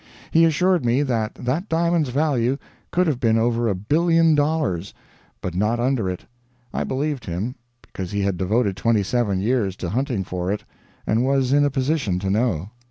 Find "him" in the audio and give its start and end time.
7.25-7.53